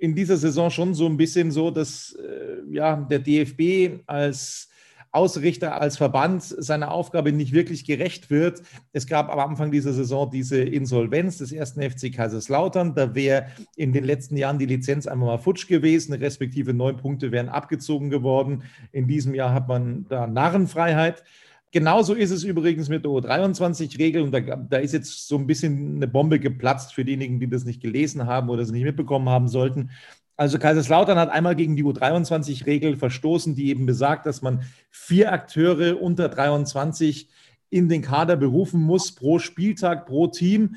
in 0.00 0.14
dieser 0.14 0.38
Saison 0.38 0.70
schon 0.70 0.94
so 0.94 1.06
ein 1.06 1.16
bisschen 1.16 1.50
so, 1.50 1.70
dass 1.70 2.12
äh, 2.14 2.62
ja, 2.70 2.96
der 2.96 3.18
DFB 3.18 4.02
als 4.06 4.70
Ausrichter 5.12 5.80
als 5.80 5.96
Verband 5.96 6.42
seiner 6.42 6.90
Aufgabe 6.90 7.32
nicht 7.32 7.52
wirklich 7.52 7.84
gerecht 7.84 8.30
wird. 8.30 8.62
Es 8.92 9.06
gab 9.06 9.30
am 9.30 9.38
Anfang 9.38 9.70
dieser 9.70 9.92
Saison 9.92 10.30
diese 10.30 10.60
Insolvenz 10.60 11.38
des 11.38 11.52
ersten 11.52 11.82
FC 11.82 12.12
Kaiserslautern. 12.12 12.94
Da 12.94 13.14
wäre 13.14 13.46
in 13.76 13.92
den 13.92 14.04
letzten 14.04 14.36
Jahren 14.36 14.58
die 14.58 14.66
Lizenz 14.66 15.06
einfach 15.06 15.26
mal 15.26 15.38
futsch 15.38 15.66
gewesen, 15.66 16.12
respektive 16.14 16.74
neun 16.74 16.96
Punkte 16.96 17.32
wären 17.32 17.48
abgezogen 17.48 18.10
geworden. 18.10 18.64
In 18.92 19.08
diesem 19.08 19.34
Jahr 19.34 19.54
hat 19.54 19.68
man 19.68 20.06
da 20.08 20.26
Narrenfreiheit. 20.26 21.22
Genauso 21.70 22.14
ist 22.14 22.30
es 22.30 22.44
übrigens 22.44 22.88
mit 22.88 23.04
der 23.04 23.10
U23-Regel 23.12 24.22
und 24.22 24.32
da, 24.32 24.40
da, 24.40 24.78
ist 24.78 24.92
jetzt 24.92 25.28
so 25.28 25.36
ein 25.36 25.46
bisschen 25.46 25.96
eine 25.96 26.08
Bombe 26.08 26.40
geplatzt 26.40 26.94
für 26.94 27.04
diejenigen, 27.04 27.40
die 27.40 27.48
das 27.48 27.64
nicht 27.64 27.82
gelesen 27.82 28.26
haben 28.26 28.48
oder 28.48 28.62
es 28.62 28.70
nicht 28.70 28.84
mitbekommen 28.84 29.28
haben 29.28 29.48
sollten. 29.48 29.90
Also 30.38 30.60
Kaiserslautern 30.60 31.18
hat 31.18 31.30
einmal 31.30 31.56
gegen 31.56 31.74
die 31.74 31.82
U23-Regel 31.82 32.96
verstoßen, 32.96 33.56
die 33.56 33.70
eben 33.70 33.86
besagt, 33.86 34.24
dass 34.24 34.40
man 34.40 34.62
vier 34.88 35.32
Akteure 35.32 36.00
unter 36.00 36.28
23 36.28 37.28
in 37.70 37.88
den 37.88 38.02
Kader 38.02 38.36
berufen 38.36 38.80
muss 38.80 39.12
pro 39.12 39.40
Spieltag, 39.40 40.06
pro 40.06 40.28
Team. 40.28 40.76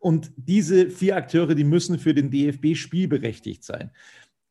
Und 0.00 0.32
diese 0.36 0.90
vier 0.90 1.14
Akteure, 1.16 1.54
die 1.54 1.62
müssen 1.62 2.00
für 2.00 2.12
den 2.12 2.32
DFB 2.32 2.74
spielberechtigt 2.74 3.62
sein. 3.62 3.92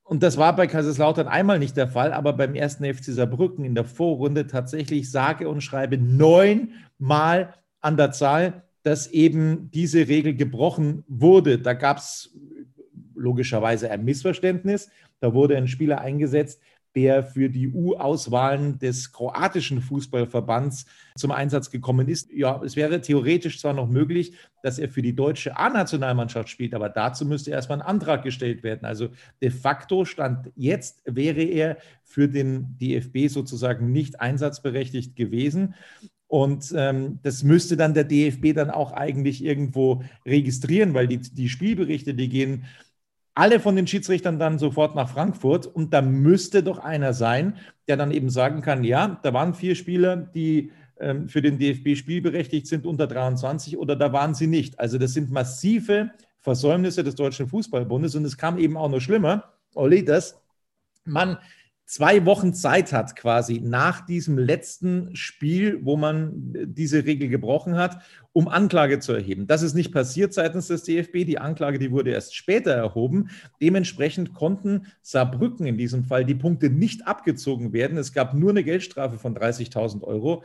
Und 0.04 0.24
das 0.24 0.38
war 0.38 0.56
bei 0.56 0.66
Kaiserslautern 0.66 1.28
einmal 1.28 1.60
nicht 1.60 1.76
der 1.76 1.90
Fall, 1.90 2.14
aber 2.14 2.32
beim 2.32 2.56
ersten 2.56 2.86
FC 2.86 3.04
Saarbrücken 3.04 3.66
in 3.66 3.76
der 3.76 3.84
Vorrunde 3.84 4.48
tatsächlich 4.48 5.12
sage 5.12 5.50
und 5.50 5.60
schreibe 5.60 5.98
neunmal 5.98 7.54
an 7.82 7.98
der 7.98 8.14
Zahl, 8.14 8.64
dass 8.84 9.08
eben 9.08 9.70
diese 9.72 10.08
Regel 10.08 10.36
gebrochen 10.36 11.04
wurde. 11.10 11.60
Da 11.60 11.74
gab 11.74 11.98
es 11.98 12.34
logischerweise 13.18 13.92
ein 13.92 14.06
Missverständnis. 14.06 14.90
Da 15.20 15.34
wurde 15.34 15.58
ein 15.58 15.68
Spieler 15.68 16.00
eingesetzt, 16.02 16.62
der 16.98 17.22
für 17.22 17.48
die 17.48 17.70
U-Auswahlen 17.70 18.80
des 18.80 19.12
kroatischen 19.12 19.82
Fußballverbands 19.82 20.88
zum 21.16 21.30
Einsatz 21.30 21.70
gekommen 21.70 22.08
ist. 22.08 22.32
Ja, 22.32 22.60
es 22.64 22.76
wäre 22.76 23.02
theoretisch 23.02 23.62
zwar 23.62 23.74
noch 23.74 23.88
möglich, 23.88 24.34
dass 24.64 24.80
er 24.80 24.90
für 24.90 25.04
die 25.04 25.16
deutsche 25.16 25.56
A-Nationalmannschaft 25.56 26.50
spielt, 26.50 26.74
aber 26.74 26.90
dazu 26.90 27.24
müsste 27.24 27.52
erstmal 27.52 27.82
ein 27.82 27.88
Antrag 27.88 28.24
gestellt 28.24 28.64
werden. 28.64 28.86
Also 28.86 29.10
de 29.44 29.52
facto 29.52 30.06
stand 30.06 30.52
jetzt, 30.56 31.04
wäre 31.06 31.44
er 31.44 31.78
für 32.04 32.28
den 32.28 32.80
DFB 32.80 33.28
sozusagen 33.28 33.92
nicht 33.92 34.20
einsatzberechtigt 34.20 35.16
gewesen. 35.16 35.76
Und 36.26 36.74
ähm, 36.76 37.20
das 37.22 37.44
müsste 37.44 37.78
dann 37.78 37.94
der 37.94 38.06
DFB 38.06 38.54
dann 38.54 38.72
auch 38.72 38.92
eigentlich 38.92 39.44
irgendwo 39.44 40.04
registrieren, 40.26 40.96
weil 40.96 41.08
die, 41.08 41.20
die 41.20 41.48
Spielberichte, 41.48 42.16
die 42.16 42.28
gehen 42.28 42.66
alle 43.38 43.60
von 43.60 43.76
den 43.76 43.86
Schiedsrichtern 43.86 44.40
dann 44.40 44.58
sofort 44.58 44.96
nach 44.96 45.10
Frankfurt. 45.10 45.68
Und 45.68 45.94
da 45.94 46.02
müsste 46.02 46.64
doch 46.64 46.80
einer 46.80 47.14
sein, 47.14 47.56
der 47.88 47.96
dann 47.96 48.10
eben 48.10 48.32
sagen 48.32 48.62
kann, 48.62 48.84
ja, 48.84 49.20
da 49.22 49.32
waren 49.32 49.54
vier 49.54 49.76
Spieler, 49.76 50.16
die 50.18 50.72
ähm, 51.00 51.30
für 51.30 51.44
den 51.44 51.60
DFB 51.60 51.96
spielberechtigt 51.96 52.66
sind 52.66 52.88
unter 52.88 53.06
23 53.06 53.78
oder 53.78 53.96
da 53.96 54.12
waren 54.12 54.34
sie 54.34 54.48
nicht. 54.48 54.80
Also 54.80 54.98
das 54.98 55.14
sind 55.14 55.30
massive 55.30 56.10
Versäumnisse 56.40 57.04
des 57.04 57.14
Deutschen 57.14 57.48
Fußballbundes. 57.48 58.16
Und 58.16 58.26
es 58.26 58.38
kam 58.38 58.58
eben 58.58 58.76
auch 58.76 58.90
noch 58.90 59.02
schlimmer, 59.02 59.44
Olli, 59.76 60.04
dass 60.04 60.42
man 61.06 61.38
zwei 61.88 62.26
Wochen 62.26 62.54
Zeit 62.54 62.92
hat, 62.92 63.16
quasi 63.16 63.62
nach 63.64 64.06
diesem 64.06 64.38
letzten 64.38 65.16
Spiel, 65.16 65.80
wo 65.84 65.96
man 65.96 66.34
diese 66.54 67.06
Regel 67.06 67.30
gebrochen 67.30 67.78
hat, 67.78 68.04
um 68.34 68.50
Anklage 68.50 69.00
zu 69.00 69.14
erheben. 69.14 69.48
Das 69.48 69.62
ist 69.64 69.74
nicht 69.74 69.94
passiert 69.94 70.34
seitens 70.34 70.68
des 70.68 70.84
DFB. 70.84 71.26
Die 71.26 71.40
Anklage, 71.40 71.80
die 71.80 71.92
wurde 71.92 72.12
erst 72.12 72.36
später 72.36 72.72
erhoben. 72.72 73.30
Dementsprechend 73.62 74.34
konnten 74.34 74.88
Saarbrücken 75.02 75.66
in 75.66 75.78
diesem 75.78 76.04
Fall 76.04 76.26
die 76.26 76.36
Punkte 76.36 76.70
nicht 76.70 77.08
abgezogen 77.08 77.72
werden. 77.72 77.98
Es 77.98 78.12
gab 78.12 78.34
nur 78.34 78.50
eine 78.50 78.66
Geldstrafe 78.66 79.18
von 79.18 79.34
30.000 79.34 80.04
Euro. 80.04 80.44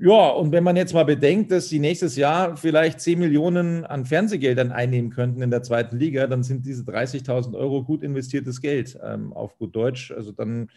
Ja, 0.00 0.28
und 0.28 0.52
wenn 0.52 0.62
man 0.62 0.76
jetzt 0.76 0.94
mal 0.94 1.04
bedenkt, 1.04 1.50
dass 1.50 1.68
sie 1.68 1.80
nächstes 1.80 2.14
Jahr 2.14 2.56
vielleicht 2.56 3.00
10 3.00 3.18
Millionen 3.18 3.84
an 3.84 4.06
Fernsehgeldern 4.06 4.70
einnehmen 4.70 5.10
könnten 5.10 5.42
in 5.42 5.50
der 5.50 5.64
zweiten 5.64 5.98
Liga, 5.98 6.28
dann 6.28 6.44
sind 6.44 6.64
diese 6.64 6.84
30.000 6.84 7.58
Euro 7.58 7.82
gut 7.82 8.04
investiertes 8.04 8.60
Geld 8.60 8.96
ähm, 9.02 9.32
auf 9.32 9.58
gut 9.58 9.74
Deutsch. 9.74 10.12
Also 10.12 10.30
dann 10.30 10.70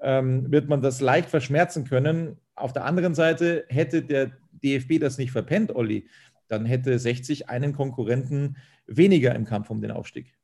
ähm, 0.00 0.50
wird 0.50 0.68
man 0.68 0.82
das 0.82 1.00
leicht 1.00 1.30
verschmerzen 1.30 1.84
können. 1.84 2.36
Auf 2.56 2.72
der 2.72 2.84
anderen 2.84 3.14
Seite 3.14 3.64
hätte 3.68 4.02
der 4.02 4.32
DFB 4.50 4.98
das 4.98 5.18
nicht 5.18 5.30
verpennt, 5.30 5.72
Olli, 5.72 6.08
dann 6.48 6.66
hätte 6.66 6.98
60 6.98 7.48
einen 7.48 7.74
Konkurrenten 7.74 8.56
weniger 8.88 9.36
im 9.36 9.44
Kampf 9.44 9.70
um 9.70 9.82
den 9.82 9.92
Aufstieg. 9.92 10.34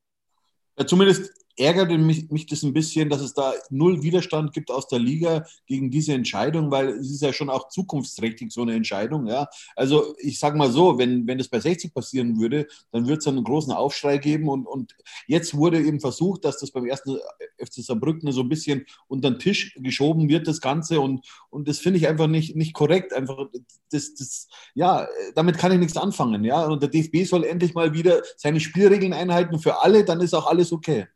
Ja, 0.78 0.86
zumindest 0.86 1.32
ärgerte 1.60 1.98
mich, 1.98 2.30
mich 2.30 2.46
das 2.46 2.62
ein 2.62 2.72
bisschen, 2.72 3.10
dass 3.10 3.20
es 3.20 3.34
da 3.34 3.52
null 3.68 4.02
Widerstand 4.02 4.52
gibt 4.52 4.70
aus 4.70 4.88
der 4.88 4.98
Liga 4.98 5.44
gegen 5.66 5.90
diese 5.90 6.14
Entscheidung, 6.14 6.70
weil 6.70 6.88
es 6.88 7.10
ist 7.10 7.22
ja 7.22 7.32
schon 7.32 7.50
auch 7.50 7.68
zukunftsträchtig, 7.68 8.50
so 8.50 8.62
eine 8.62 8.74
Entscheidung. 8.74 9.26
Ja. 9.26 9.48
Also 9.76 10.14
ich 10.18 10.38
sage 10.38 10.56
mal 10.56 10.70
so, 10.70 10.98
wenn, 10.98 11.26
wenn 11.26 11.38
das 11.38 11.48
bei 11.48 11.60
60 11.60 11.92
passieren 11.92 12.40
würde, 12.40 12.66
dann 12.92 13.06
würde 13.06 13.18
es 13.18 13.26
einen 13.26 13.44
großen 13.44 13.72
Aufschrei 13.72 14.18
geben 14.18 14.48
und, 14.48 14.66
und 14.66 14.96
jetzt 15.26 15.54
wurde 15.54 15.80
eben 15.80 16.00
versucht, 16.00 16.44
dass 16.44 16.58
das 16.58 16.70
beim 16.70 16.86
ersten 16.86 17.18
FC 17.58 17.84
Saarbrücken 17.84 18.32
so 18.32 18.40
ein 18.40 18.48
bisschen 18.48 18.86
unter 19.06 19.30
den 19.30 19.38
Tisch 19.38 19.74
geschoben 19.76 20.28
wird, 20.28 20.48
das 20.48 20.60
Ganze 20.60 21.00
und, 21.00 21.26
und 21.50 21.68
das 21.68 21.78
finde 21.78 21.98
ich 21.98 22.08
einfach 22.08 22.26
nicht, 22.26 22.56
nicht 22.56 22.72
korrekt. 22.72 23.12
Einfach, 23.12 23.46
das, 23.90 24.14
das, 24.14 24.48
ja, 24.74 25.06
damit 25.34 25.58
kann 25.58 25.72
ich 25.72 25.78
nichts 25.78 25.96
anfangen. 25.96 26.44
Ja. 26.44 26.64
Und 26.64 26.82
der 26.82 26.88
DFB 26.88 27.24
soll 27.24 27.44
endlich 27.44 27.74
mal 27.74 27.92
wieder 27.92 28.22
seine 28.36 28.60
Spielregeln 28.60 29.12
einhalten 29.12 29.58
für 29.58 29.82
alle, 29.82 30.04
dann 30.04 30.20
ist 30.20 30.34
auch 30.34 30.46
alles 30.46 30.72
okay. 30.72 31.06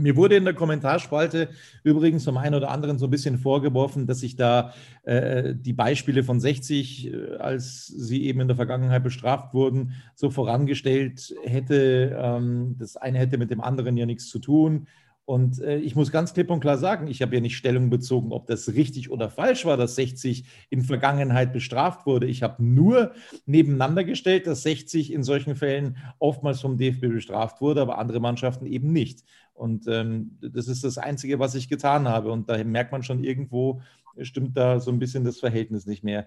Mir 0.00 0.16
wurde 0.16 0.36
in 0.36 0.44
der 0.44 0.54
Kommentarspalte 0.54 1.48
übrigens 1.84 2.24
vom 2.24 2.36
einen 2.36 2.54
oder 2.54 2.70
anderen 2.70 2.98
so 2.98 3.06
ein 3.06 3.10
bisschen 3.10 3.38
vorgeworfen, 3.38 4.06
dass 4.06 4.22
ich 4.22 4.36
da 4.36 4.72
äh, 5.02 5.54
die 5.54 5.72
Beispiele 5.72 6.24
von 6.24 6.40
60, 6.40 7.12
äh, 7.12 7.36
als 7.36 7.86
sie 7.86 8.24
eben 8.24 8.40
in 8.40 8.48
der 8.48 8.56
Vergangenheit 8.56 9.04
bestraft 9.04 9.54
wurden, 9.54 9.92
so 10.14 10.30
vorangestellt 10.30 11.34
hätte. 11.44 12.16
Ähm, 12.18 12.76
das 12.78 12.96
eine 12.96 13.18
hätte 13.18 13.38
mit 13.38 13.50
dem 13.50 13.60
anderen 13.60 13.96
ja 13.96 14.06
nichts 14.06 14.28
zu 14.28 14.38
tun. 14.38 14.86
Und 15.30 15.60
äh, 15.60 15.78
ich 15.78 15.94
muss 15.94 16.10
ganz 16.10 16.34
klipp 16.34 16.50
und 16.50 16.58
klar 16.58 16.76
sagen, 16.76 17.06
ich 17.06 17.22
habe 17.22 17.36
ja 17.36 17.40
nicht 17.40 17.56
Stellung 17.56 17.88
bezogen, 17.88 18.32
ob 18.32 18.48
das 18.48 18.74
richtig 18.74 19.12
oder 19.12 19.30
falsch 19.30 19.64
war, 19.64 19.76
dass 19.76 19.94
60 19.94 20.44
in 20.70 20.82
Vergangenheit 20.82 21.52
bestraft 21.52 22.04
wurde. 22.04 22.26
Ich 22.26 22.42
habe 22.42 22.64
nur 22.64 23.12
nebeneinander 23.46 24.02
gestellt, 24.02 24.48
dass 24.48 24.64
60 24.64 25.12
in 25.12 25.22
solchen 25.22 25.54
Fällen 25.54 25.98
oftmals 26.18 26.60
vom 26.60 26.78
DFB 26.78 27.02
bestraft 27.02 27.60
wurde, 27.60 27.80
aber 27.80 27.98
andere 27.98 28.18
Mannschaften 28.18 28.66
eben 28.66 28.92
nicht. 28.92 29.22
Und 29.60 29.86
ähm, 29.88 30.38
das 30.40 30.68
ist 30.68 30.84
das 30.84 30.96
Einzige, 30.96 31.38
was 31.38 31.54
ich 31.54 31.68
getan 31.68 32.08
habe. 32.08 32.32
Und 32.32 32.48
da 32.48 32.62
merkt 32.64 32.92
man 32.92 33.02
schon 33.02 33.22
irgendwo, 33.22 33.82
stimmt 34.22 34.56
da 34.56 34.80
so 34.80 34.90
ein 34.90 34.98
bisschen 34.98 35.22
das 35.22 35.38
Verhältnis 35.38 35.84
nicht 35.86 36.02
mehr. 36.02 36.26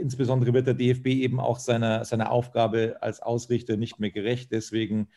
Insbesondere 0.00 0.52
wird 0.54 0.68
der 0.68 0.74
DFB 0.74 1.06
eben 1.08 1.40
auch 1.40 1.58
seiner, 1.58 2.04
seiner 2.04 2.30
Aufgabe 2.30 2.96
als 3.00 3.20
Ausrichter 3.20 3.76
nicht 3.76 3.98
mehr 3.98 4.12
gerecht. 4.12 4.52
Deswegen 4.52 5.08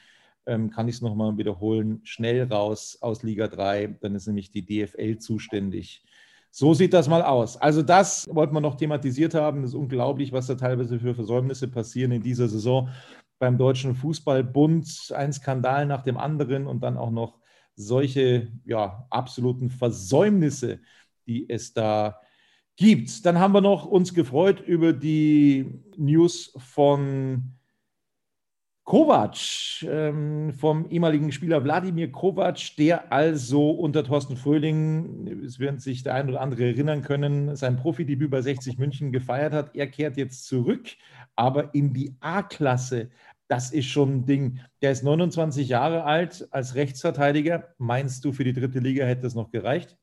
ähm, 0.47 0.71
kann 0.71 0.87
ich 0.87 0.95
es 0.95 1.01
nochmal 1.01 1.37
wiederholen, 1.37 2.01
schnell 2.03 2.43
raus 2.51 2.97
aus 3.01 3.21
Liga 3.21 3.47
3, 3.47 3.97
dann 4.01 4.15
ist 4.15 4.25
nämlich 4.25 4.49
die 4.49 4.65
DFL 4.65 5.19
zuständig. 5.19 6.03
So 6.49 6.73
sieht 6.73 6.93
das 6.93 7.07
mal 7.07 7.21
aus. 7.21 7.57
Also 7.57 7.81
das 7.83 8.27
wollten 8.33 8.53
wir 8.53 8.59
noch 8.59 8.75
thematisiert 8.75 9.35
haben. 9.35 9.61
Das 9.61 9.71
ist 9.71 9.75
unglaublich, 9.75 10.33
was 10.33 10.47
da 10.47 10.55
teilweise 10.55 10.99
für 10.99 11.13
Versäumnisse 11.13 11.67
passieren 11.67 12.11
in 12.11 12.23
dieser 12.23 12.49
Saison 12.49 12.89
beim 13.39 13.57
Deutschen 13.57 13.95
Fußballbund. 13.95 15.13
Ein 15.15 15.31
Skandal 15.31 15.85
nach 15.85 16.01
dem 16.01 16.17
anderen 16.17 16.67
und 16.67 16.81
dann 16.81 16.97
auch 16.97 17.11
noch 17.11 17.40
solche 17.75 18.51
ja, 18.65 19.05
absoluten 19.09 19.69
Versäumnisse, 19.69 20.79
die 21.27 21.49
es 21.49 21.73
da 21.73 22.19
gibt. 22.75 23.25
Dann 23.25 23.39
haben 23.39 23.53
wir 23.53 23.61
noch 23.61 23.85
uns 23.85 24.13
gefreut 24.13 24.59
über 24.61 24.93
die 24.93 25.81
News 25.97 26.53
von 26.57 27.57
Kovac, 28.83 29.37
ähm, 29.83 30.53
vom 30.53 30.89
ehemaligen 30.89 31.31
Spieler 31.31 31.63
Wladimir 31.63 32.11
Kovac, 32.11 32.75
der 32.77 33.11
also 33.11 33.69
unter 33.69 34.03
Thorsten 34.03 34.35
Fröhling, 34.35 35.43
es 35.45 35.59
werden 35.59 35.79
sich 35.79 36.03
der 36.03 36.15
ein 36.15 36.27
oder 36.27 36.41
andere 36.41 36.65
erinnern 36.65 37.01
können, 37.03 37.55
sein 37.55 37.77
Profidebüt 37.77 38.31
bei 38.31 38.41
60 38.41 38.79
München 38.79 39.11
gefeiert 39.11 39.53
hat. 39.53 39.75
Er 39.75 39.87
kehrt 39.87 40.17
jetzt 40.17 40.45
zurück, 40.45 40.89
aber 41.35 41.73
in 41.75 41.93
die 41.93 42.15
A-Klasse. 42.19 43.11
Das 43.51 43.69
ist 43.69 43.87
schon 43.87 44.13
ein 44.13 44.25
Ding. 44.25 44.61
Der 44.81 44.93
ist 44.93 45.03
29 45.03 45.67
Jahre 45.67 46.05
alt 46.05 46.47
als 46.51 46.75
Rechtsverteidiger. 46.75 47.75
Meinst 47.77 48.23
du, 48.23 48.31
für 48.31 48.45
die 48.45 48.53
dritte 48.53 48.79
Liga 48.79 49.03
hätte 49.03 49.23
das 49.23 49.35
noch 49.35 49.51
gereicht? 49.51 49.97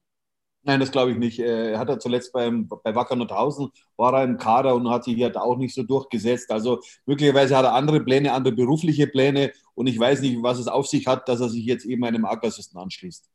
Nein, 0.64 0.81
das 0.81 0.93
glaube 0.93 1.12
ich 1.12 1.17
nicht. 1.17 1.38
Er 1.38 1.78
hat 1.78 1.88
ja 1.88 1.99
zuletzt 1.99 2.35
beim, 2.35 2.69
bei 2.69 2.95
Wacker 2.95 3.17
Nordhausen 3.17 3.71
war 3.97 4.12
er 4.12 4.25
im 4.25 4.37
Kader 4.37 4.75
und 4.75 4.90
hat 4.90 5.05
sich 5.05 5.14
hier 5.14 5.35
auch 5.35 5.57
nicht 5.57 5.75
so 5.75 5.83
durchgesetzt. 5.83 6.50
Also 6.50 6.83
möglicherweise 7.07 7.57
hat 7.57 7.64
er 7.64 7.73
andere 7.73 8.00
Pläne, 8.05 8.35
andere 8.35 8.55
berufliche 8.55 9.07
Pläne 9.07 9.52
und 9.73 9.87
ich 9.87 9.99
weiß 9.99 10.21
nicht, 10.21 10.43
was 10.43 10.59
es 10.59 10.69
auf 10.69 10.87
sich 10.87 11.07
hat, 11.07 11.26
dass 11.26 11.40
er 11.40 11.49
sich 11.49 11.64
jetzt 11.64 11.87
eben 11.87 12.05
einem 12.05 12.26
Ackersisten 12.26 12.78
anschließt. 12.78 13.30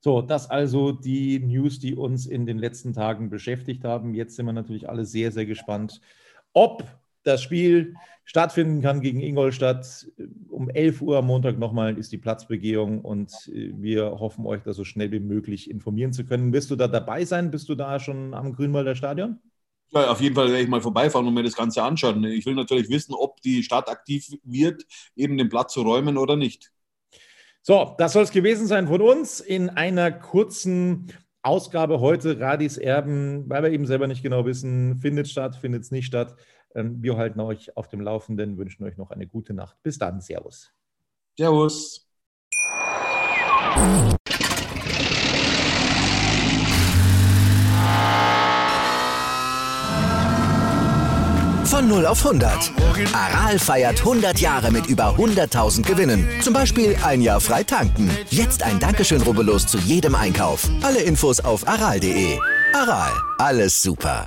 So, 0.00 0.20
das 0.20 0.50
also 0.50 0.90
die 0.90 1.38
News, 1.38 1.78
die 1.78 1.94
uns 1.94 2.26
in 2.26 2.44
den 2.44 2.58
letzten 2.58 2.92
Tagen 2.92 3.30
beschäftigt 3.30 3.84
haben. 3.84 4.14
Jetzt 4.14 4.34
sind 4.34 4.46
wir 4.46 4.52
natürlich 4.52 4.88
alle 4.88 5.04
sehr, 5.04 5.30
sehr 5.30 5.46
gespannt, 5.46 6.00
ob 6.52 6.97
das 7.28 7.42
Spiel 7.42 7.94
stattfinden 8.24 8.82
kann 8.82 9.00
gegen 9.00 9.20
Ingolstadt. 9.20 10.06
Um 10.48 10.68
11 10.68 11.00
Uhr 11.00 11.18
am 11.18 11.26
Montag 11.26 11.58
nochmal 11.58 11.96
ist 11.96 12.12
die 12.12 12.18
Platzbegehung 12.18 13.00
und 13.00 13.32
äh, 13.48 13.72
wir 13.74 14.18
hoffen 14.18 14.46
euch 14.46 14.62
da 14.62 14.72
so 14.72 14.84
schnell 14.84 15.12
wie 15.12 15.20
möglich 15.20 15.70
informieren 15.70 16.12
zu 16.12 16.24
können. 16.24 16.52
Wirst 16.52 16.70
du 16.70 16.76
da 16.76 16.88
dabei 16.88 17.24
sein? 17.24 17.50
Bist 17.50 17.68
du 17.68 17.74
da 17.74 18.00
schon 18.00 18.34
am 18.34 18.52
Grünwalder 18.52 18.94
Stadion? 18.94 19.38
Ja, 19.90 20.10
auf 20.10 20.20
jeden 20.20 20.34
Fall 20.34 20.48
werde 20.48 20.62
ich 20.62 20.68
mal 20.68 20.82
vorbeifahren 20.82 21.26
und 21.26 21.32
mir 21.32 21.42
das 21.42 21.56
Ganze 21.56 21.82
anschauen. 21.82 22.22
Ich 22.24 22.44
will 22.44 22.54
natürlich 22.54 22.90
wissen, 22.90 23.14
ob 23.14 23.40
die 23.40 23.62
Stadt 23.62 23.88
aktiv 23.88 24.26
wird, 24.44 24.84
eben 25.16 25.38
den 25.38 25.48
Platz 25.48 25.72
zu 25.72 25.80
räumen 25.80 26.18
oder 26.18 26.36
nicht. 26.36 26.70
So, 27.62 27.94
das 27.98 28.12
soll 28.12 28.24
es 28.24 28.30
gewesen 28.30 28.66
sein 28.66 28.88
von 28.88 29.00
uns 29.00 29.40
in 29.40 29.70
einer 29.70 30.12
kurzen 30.12 31.12
Ausgabe 31.42 32.00
heute. 32.00 32.38
Radis 32.38 32.76
Erben, 32.76 33.48
weil 33.48 33.62
wir 33.62 33.70
eben 33.70 33.86
selber 33.86 34.06
nicht 34.06 34.22
genau 34.22 34.44
wissen, 34.44 34.98
findet 34.98 35.28
statt, 35.28 35.56
findet 35.56 35.82
es 35.84 35.90
nicht 35.90 36.06
statt. 36.06 36.34
Ähm, 36.74 37.02
wir 37.02 37.16
halten 37.16 37.40
euch 37.40 37.76
auf 37.76 37.88
dem 37.88 38.00
Laufenden, 38.00 38.56
wünschen 38.58 38.84
euch 38.84 38.96
noch 38.96 39.10
eine 39.10 39.26
gute 39.26 39.54
Nacht. 39.54 39.76
Bis 39.82 39.98
dann, 39.98 40.20
Servus. 40.20 40.72
Servus. 41.36 42.08
Von 51.64 51.86
0 51.86 52.06
auf 52.06 52.24
100. 52.24 52.72
Aral 53.12 53.58
feiert 53.58 54.00
100 54.00 54.40
Jahre 54.40 54.72
mit 54.72 54.86
über 54.86 55.14
100.000 55.16 55.82
Gewinnen. 55.86 56.26
Zum 56.40 56.54
Beispiel 56.54 56.96
ein 57.04 57.20
Jahr 57.20 57.40
frei 57.40 57.62
tanken. 57.62 58.10
Jetzt 58.30 58.62
ein 58.62 58.80
Dankeschön, 58.80 59.22
rubbellos 59.22 59.66
zu 59.66 59.78
jedem 59.78 60.14
Einkauf. 60.14 60.68
Alle 60.82 61.02
Infos 61.02 61.40
auf 61.40 61.68
aral.de. 61.68 62.38
Aral, 62.74 63.12
alles 63.38 63.80
super. 63.80 64.26